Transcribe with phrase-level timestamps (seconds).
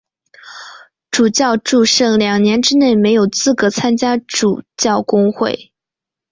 [1.11, 5.71] 主教祝圣两年之内没有资格参加主教公会。